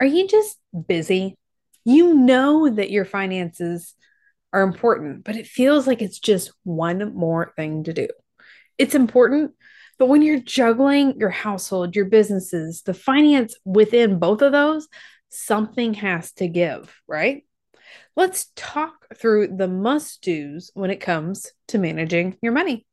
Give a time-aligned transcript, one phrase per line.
[0.00, 1.36] Are you just busy?
[1.84, 3.94] You know that your finances
[4.52, 8.08] are important, but it feels like it's just one more thing to do.
[8.78, 9.52] It's important,
[9.98, 14.88] but when you're juggling your household, your businesses, the finance within both of those,
[15.30, 17.44] something has to give, right?
[18.16, 22.86] Let's talk through the must do's when it comes to managing your money.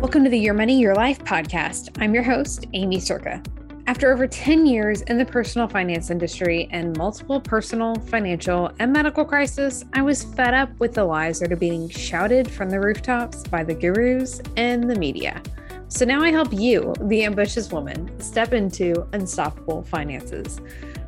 [0.00, 2.00] Welcome to the Your Money, Your Life podcast.
[2.00, 3.44] I'm your host, Aimee Cerka.
[3.88, 9.24] After over 10 years in the personal finance industry and multiple personal, financial, and medical
[9.24, 13.42] crises, I was fed up with the lies that are being shouted from the rooftops
[13.48, 15.42] by the gurus and the media.
[15.88, 20.60] So now I help you, the ambitious woman, step into unstoppable finances.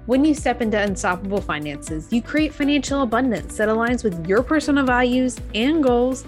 [0.07, 4.85] When you step into unstoppable finances, you create financial abundance that aligns with your personal
[4.85, 6.25] values and goals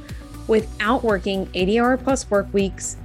[0.48, 2.96] without working 80 hour plus work weeks,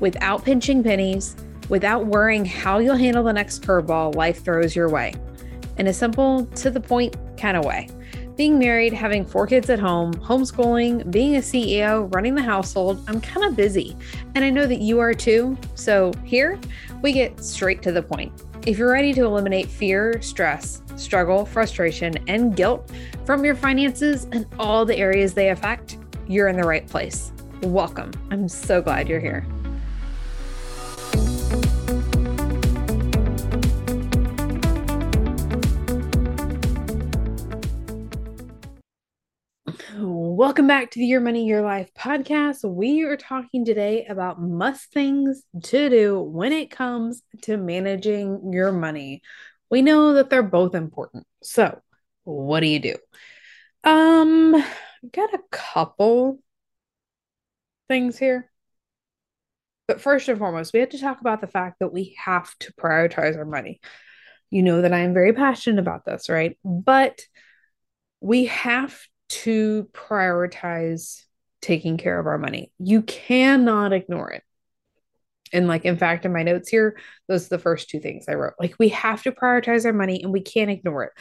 [0.00, 1.36] without pinching pennies,
[1.68, 5.14] without worrying how you'll handle the next curveball life throws your way.
[5.78, 7.88] In a simple, to the point kind of way.
[8.36, 13.20] Being married, having four kids at home, homeschooling, being a CEO, running the household, I'm
[13.20, 13.96] kind of busy.
[14.34, 15.56] And I know that you are too.
[15.74, 16.58] So here
[17.02, 18.32] we get straight to the point.
[18.66, 22.90] If you're ready to eliminate fear, stress, struggle, frustration, and guilt
[23.24, 25.98] from your finances and all the areas they affect,
[26.28, 27.32] you're in the right place.
[27.62, 28.12] Welcome.
[28.30, 29.46] I'm so glad you're here.
[39.98, 42.62] Welcome back to the Your Money, Your Life podcast.
[42.62, 48.70] We are talking today about must things to do when it comes to managing your
[48.70, 49.22] money.
[49.70, 51.26] We know that they're both important.
[51.42, 51.80] So,
[52.24, 52.96] what do you do?
[53.82, 54.62] Um,
[55.12, 56.38] got a couple
[57.88, 58.50] things here.
[59.88, 62.72] But first and foremost, we have to talk about the fact that we have to
[62.74, 63.80] prioritize our money.
[64.50, 66.58] You know that I am very passionate about this, right?
[66.64, 67.20] But
[68.20, 71.22] we have to prioritize
[71.60, 72.72] taking care of our money.
[72.78, 74.42] You cannot ignore it.
[75.52, 76.98] And, like, in fact, in my notes here,
[77.28, 78.54] those are the first two things I wrote.
[78.58, 81.12] Like, we have to prioritize our money and we can't ignore it.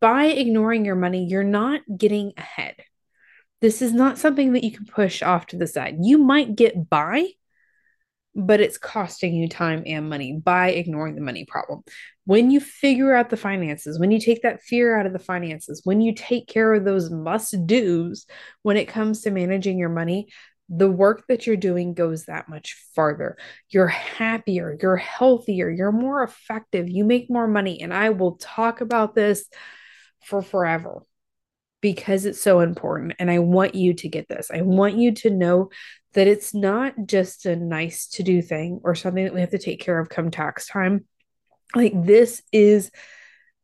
[0.00, 2.74] By ignoring your money, you're not getting ahead.
[3.62, 5.98] This is not something that you can push off to the side.
[6.00, 7.28] You might get by,
[8.34, 11.84] but it's costing you time and money by ignoring the money problem.
[12.24, 15.82] When you figure out the finances, when you take that fear out of the finances,
[15.84, 18.26] when you take care of those must do's
[18.62, 20.26] when it comes to managing your money,
[20.68, 23.36] the work that you're doing goes that much farther.
[23.68, 27.80] You're happier, you're healthier, you're more effective, you make more money.
[27.80, 29.44] And I will talk about this
[30.20, 31.04] for forever
[31.82, 33.14] because it's so important.
[33.18, 34.50] And I want you to get this.
[34.50, 35.68] I want you to know
[36.14, 39.58] that it's not just a nice to do thing or something that we have to
[39.58, 41.04] take care of come tax time.
[41.74, 42.90] Like, this is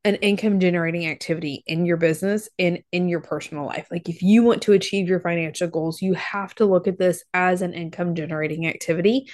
[0.05, 3.89] an income generating activity in your business and in your personal life.
[3.91, 7.23] Like, if you want to achieve your financial goals, you have to look at this
[7.33, 9.31] as an income generating activity.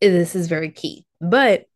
[0.00, 1.06] This is very key.
[1.20, 1.66] But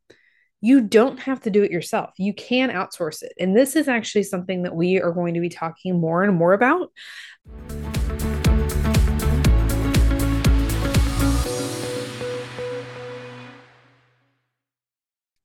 [0.61, 2.11] you don't have to do it yourself.
[2.19, 3.33] You can outsource it.
[3.41, 6.53] And this is actually something that we are going to be talking more and more
[6.53, 6.91] about.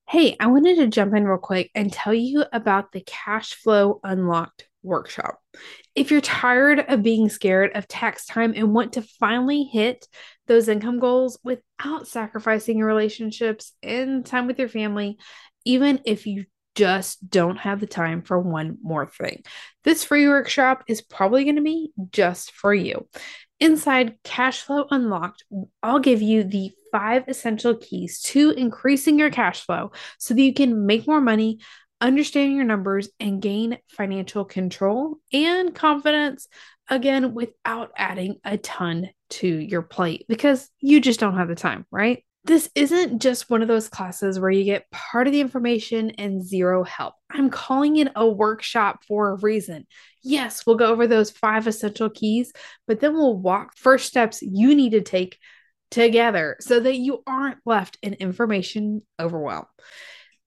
[0.07, 3.99] Hey, I wanted to jump in real quick and tell you about the Cash Flow
[4.03, 5.40] Unlocked workshop.
[5.96, 10.07] If you're tired of being scared of tax time and want to finally hit
[10.47, 15.18] those income goals without sacrificing your relationships and time with your family,
[15.66, 16.45] even if you
[16.75, 19.44] just don't have the time for one more thing.
[19.84, 23.07] This free workshop is probably going to be just for you.
[23.62, 25.45] Inside Cash Flow Unlocked,
[25.81, 30.53] I'll give you the five essential keys to increasing your cash flow so that you
[30.53, 31.59] can make more money,
[32.01, 36.47] understand your numbers, and gain financial control and confidence
[36.89, 41.85] again without adding a ton to your plate because you just don't have the time,
[41.91, 42.23] right?
[42.44, 46.45] This isn't just one of those classes where you get part of the information and
[46.45, 47.15] zero help.
[47.31, 49.88] I'm calling it a workshop for a reason.
[50.24, 52.53] Yes, we'll go over those five essential keys,
[52.86, 55.39] but then we'll walk first steps you need to take
[55.89, 59.65] together so that you aren't left in information overwhelm.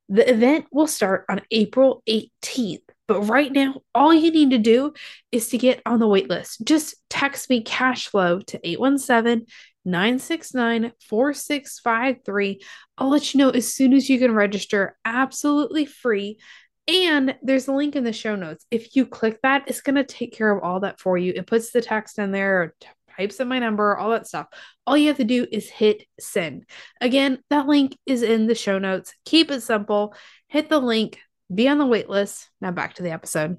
[0.09, 2.83] The event will start on April 18th.
[3.07, 4.93] But right now, all you need to do
[5.33, 6.65] is to get on the wait list.
[6.65, 9.47] Just text me cash flow to 817
[9.85, 12.61] 969 4653.
[12.99, 16.39] I'll let you know as soon as you can register absolutely free.
[16.87, 18.67] And there's a link in the show notes.
[18.71, 21.33] If you click that, it's going to take care of all that for you.
[21.35, 22.75] It puts the text in there,
[23.19, 24.47] types in my number, all that stuff.
[24.87, 26.67] All you have to do is hit send.
[27.00, 29.12] Again, that link is in the show notes.
[29.25, 30.15] Keep it simple.
[30.47, 31.19] Hit the link,
[31.53, 32.49] be on the wait list.
[32.61, 33.59] Now back to the episode.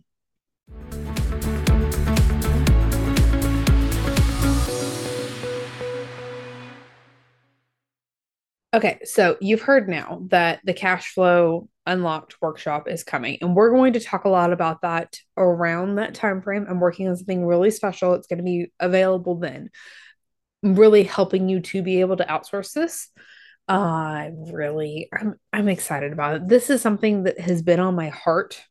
[8.71, 13.71] Okay, so you've heard now that the cash flow unlocked workshop is coming and we're
[13.71, 16.65] going to talk a lot about that around that time frame.
[16.69, 18.13] I'm working on something really special.
[18.13, 19.69] It's going to be available then.
[20.61, 23.09] Really helping you to be able to outsource this.
[23.67, 26.47] I uh, really I'm I'm excited about it.
[26.47, 28.61] This is something that has been on my heart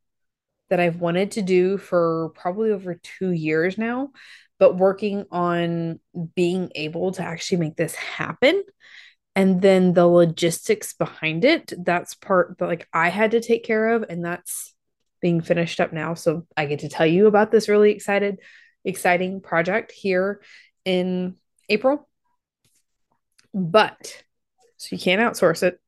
[0.71, 4.11] that I've wanted to do for probably over 2 years now,
[4.59, 6.01] but working on
[6.35, 8.63] being able to actually make this happen
[9.39, 13.91] and then the logistics behind it that's part that like i had to take care
[13.91, 14.75] of and that's
[15.21, 16.15] being finished up now.
[16.15, 18.41] So i get to tell you about this really excited
[18.85, 20.41] exciting project here
[20.85, 21.37] in
[21.69, 22.09] april.
[23.55, 24.25] But
[24.77, 25.79] so you can't outsource it.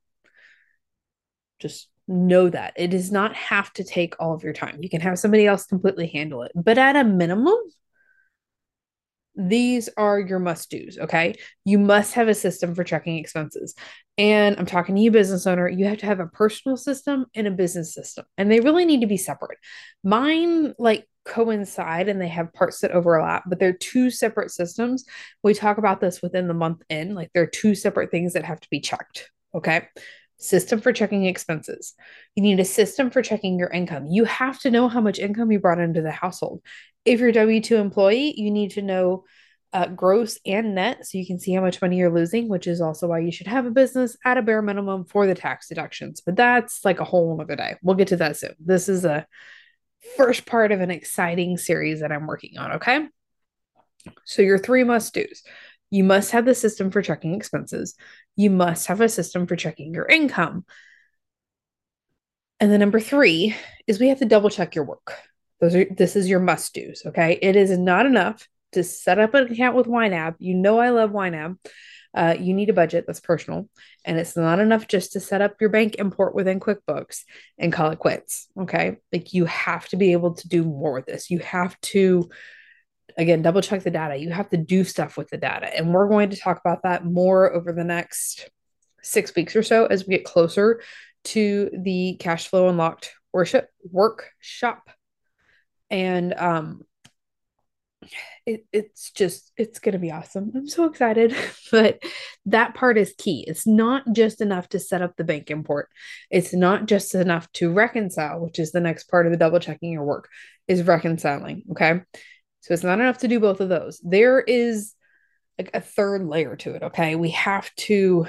[1.58, 2.74] Just know that.
[2.76, 4.78] It does not have to take all of your time.
[4.80, 6.52] You can have somebody else completely handle it.
[6.54, 7.58] But at a minimum
[9.48, 10.98] these are your must do's.
[10.98, 11.34] Okay.
[11.64, 13.74] You must have a system for checking expenses.
[14.18, 17.46] And I'm talking to you, business owner, you have to have a personal system and
[17.46, 19.58] a business system, and they really need to be separate.
[20.04, 25.04] Mine, like, coincide and they have parts that overlap, but they're two separate systems.
[25.42, 28.60] We talk about this within the month in, like, they're two separate things that have
[28.60, 29.30] to be checked.
[29.54, 29.88] Okay
[30.40, 31.94] system for checking expenses.
[32.34, 34.06] You need a system for checking your income.
[34.06, 36.62] You have to know how much income you brought into the household.
[37.04, 39.24] If you're a W 2 employee, you need to know
[39.72, 42.80] uh, gross and net so you can see how much money you're losing, which is
[42.80, 46.20] also why you should have a business at a bare minimum for the tax deductions.
[46.20, 47.76] But that's like a whole other day.
[47.82, 48.54] We'll get to that soon.
[48.58, 49.26] This is a
[50.16, 52.72] first part of an exciting series that I'm working on.
[52.72, 53.06] Okay.
[54.24, 55.42] So, your three must do's
[55.90, 57.96] you must have the system for checking expenses.
[58.36, 60.64] You must have a system for checking your income.
[62.60, 63.56] And then number three
[63.86, 65.14] is we have to double check your work.
[65.60, 67.02] Those are this is your must do's.
[67.06, 67.38] Okay.
[67.42, 70.36] It is not enough to set up an account with YNAB.
[70.38, 71.56] You know I love YNAB.
[72.12, 73.68] Uh, you need a budget that's personal,
[74.04, 77.22] and it's not enough just to set up your bank import within QuickBooks
[77.56, 78.48] and call it quits.
[78.58, 81.30] Okay, like you have to be able to do more with this.
[81.30, 82.28] You have to
[83.16, 84.16] again, double check the data.
[84.16, 85.74] You have to do stuff with the data.
[85.74, 88.50] And we're going to talk about that more over the next
[89.02, 90.82] six weeks or so as we get closer
[91.24, 94.90] to the cash flow unlocked worship workshop.
[95.90, 96.84] And um
[98.46, 100.50] it, it's just it's gonna be awesome.
[100.54, 101.34] I'm so excited.
[101.70, 102.02] but
[102.46, 103.44] that part is key.
[103.46, 105.88] It's not just enough to set up the bank import.
[106.30, 109.92] It's not just enough to reconcile, which is the next part of the double checking
[109.92, 110.28] your work,
[110.66, 111.64] is reconciling.
[111.72, 112.00] Okay.
[112.60, 114.00] So it's not enough to do both of those.
[114.04, 114.94] There is
[115.58, 116.82] like a third layer to it.
[116.82, 117.16] Okay.
[117.16, 118.26] We have to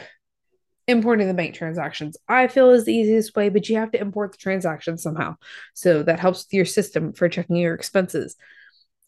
[0.88, 2.18] importing the bank transactions.
[2.28, 5.36] I feel is the easiest way, but you have to import the transactions somehow.
[5.74, 8.36] So that helps with your system for checking your expenses.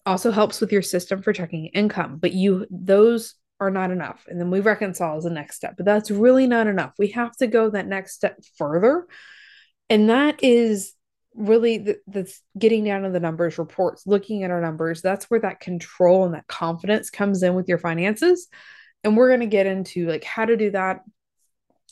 [0.06, 4.26] Also helps with your system for checking income, but you those are not enough.
[4.28, 6.94] And then we reconcile as the next step, but that's really not enough.
[6.98, 9.08] We have to go that next step further.
[9.90, 10.94] And that is
[11.36, 15.40] really the, that's getting down to the numbers reports looking at our numbers that's where
[15.40, 18.48] that control and that confidence comes in with your finances.
[19.04, 21.02] And we're going to get into like how to do that.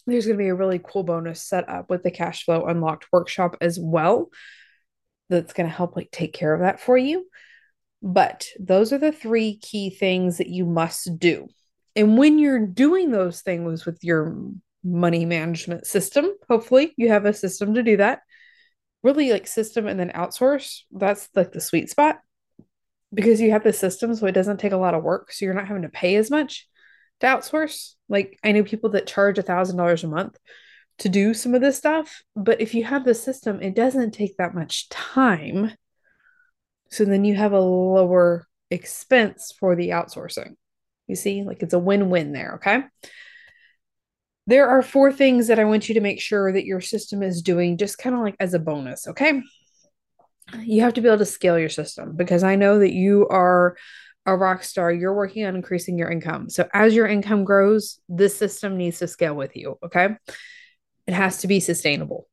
[0.07, 3.07] There's going to be a really cool bonus set up with the cash flow unlocked
[3.12, 4.29] workshop as well
[5.29, 7.27] that's going to help like take care of that for you.
[8.01, 11.48] But those are the three key things that you must do.
[11.95, 14.36] And when you're doing those things with your
[14.83, 18.21] money management system hopefully you have a system to do that
[19.03, 22.20] really like system and then outsource, that's like the sweet spot
[23.13, 25.31] because you have the system, so it doesn't take a lot of work.
[25.31, 26.67] So you're not having to pay as much
[27.20, 27.96] to outsource.
[28.10, 30.38] Like I know people that charge a thousand dollars a month
[31.00, 34.38] to do some of this stuff, but if you have the system, it doesn't take
[34.38, 35.72] that much time.
[36.89, 40.55] So then you have a lower expense for the outsourcing.
[41.08, 42.55] You see, like it's a win win there.
[42.55, 42.84] Okay
[44.48, 47.41] there are four things that I want you to make sure that your system is
[47.41, 49.41] doing just kind of like as a bonus, okay?
[50.60, 53.77] You have to be able to scale your system because I know that you are
[54.25, 54.91] a rock star.
[54.91, 56.50] You're working on increasing your income.
[56.50, 60.10] So as your income grows, this system needs to scale with you, okay?
[61.07, 62.27] It has to be sustainable.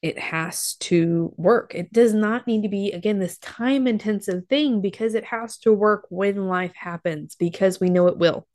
[0.00, 1.74] It has to work.
[1.74, 5.72] It does not need to be, again, this time intensive thing because it has to
[5.72, 8.46] work when life happens because we know it will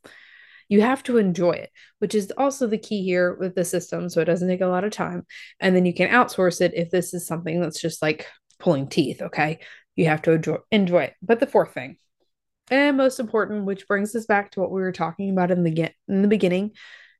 [0.70, 4.10] you have to enjoy it, which is also the key here with the system.
[4.10, 5.25] So it doesn't take a lot of time.
[5.60, 8.27] And then you can outsource it if this is something that's just like
[8.60, 9.22] pulling teeth.
[9.22, 9.60] Okay.
[9.96, 11.13] You have to enjoy, enjoy it.
[11.22, 11.98] But the fourth thing
[12.72, 15.72] And most important, which brings us back to what we were talking about in the
[15.72, 16.72] get in the beginning,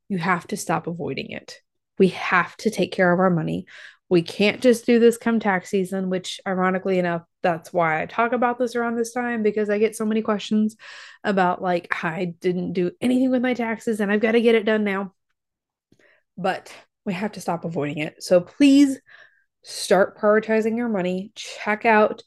[0.10, 1.60] you have to stop avoiding it.
[2.00, 3.66] We have to take care of our money.
[4.14, 8.32] We can't just do this come tax season, which ironically enough, that's why I talk
[8.32, 10.76] about this around this time because I get so many questions
[11.24, 14.68] about like I didn't do anything with my taxes and I've got to get it
[14.68, 15.16] done now.
[16.38, 16.72] But
[17.06, 18.22] we have to stop avoiding it.
[18.22, 19.00] So please
[19.64, 21.32] start prioritizing your money.
[21.34, 22.22] Check out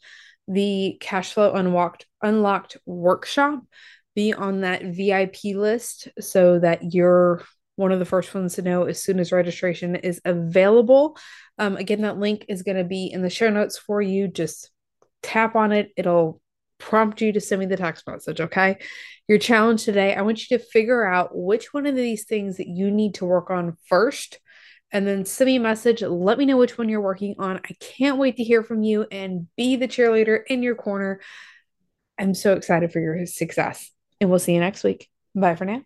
[0.49, 3.63] the cash flow unlocked unlocked workshop.
[4.17, 7.45] Be on that VIP list so that you're
[7.77, 11.17] one of the first ones to know as soon as registration is available.
[11.59, 14.29] Um, again, that link is going to be in the show notes for you.
[14.29, 14.71] Just
[15.23, 15.93] tap on it.
[15.97, 16.41] It'll
[16.79, 18.41] prompt you to send me the text message.
[18.41, 18.79] Okay.
[19.29, 22.69] Your challenge today, I want you to figure out which one of these things that
[22.69, 24.39] you need to work on first
[24.93, 26.03] and then send me a message.
[26.03, 27.59] Let me know which one you're working on.
[27.59, 31.21] I can't wait to hear from you and be the cheerleader in your corner.
[32.19, 33.91] I'm so excited for your success.
[34.21, 35.11] And we'll see you next week.
[35.35, 35.83] Bye for now.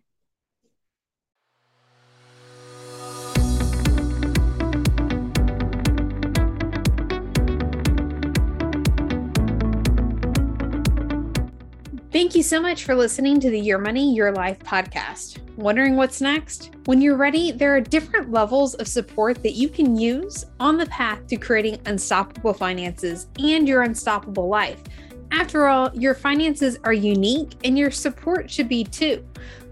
[12.11, 15.39] Thank you so much for listening to the Your Money, Your Life podcast.
[15.55, 16.71] Wondering what's next?
[16.83, 20.87] When you're ready, there are different levels of support that you can use on the
[20.87, 24.83] path to creating unstoppable finances and your unstoppable life.
[25.31, 29.25] After all, your finances are unique and your support should be too.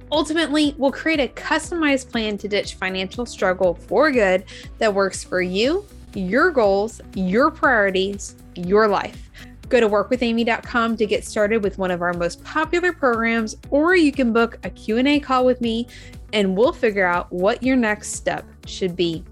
[0.09, 4.45] Ultimately, we'll create a customized plan to ditch financial struggle for good
[4.77, 9.29] that works for you, your goals, your priorities, your life.
[9.69, 14.11] Go to workwithaimee.com to get started with one of our most popular programs or you
[14.11, 15.87] can book a Q&A call with me
[16.33, 19.23] and we'll figure out what your next step should be.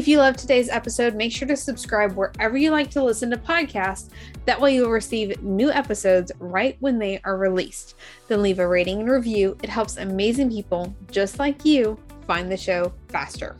[0.00, 3.36] If you love today's episode, make sure to subscribe wherever you like to listen to
[3.36, 4.08] podcasts.
[4.46, 7.96] That way, you'll receive new episodes right when they are released.
[8.26, 9.58] Then leave a rating and review.
[9.62, 13.58] It helps amazing people just like you find the show faster.